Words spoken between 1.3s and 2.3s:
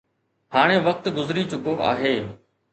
چڪو آهي.